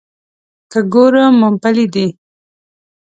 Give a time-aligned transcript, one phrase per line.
[0.71, 2.07] که ګورم مومپلي دي.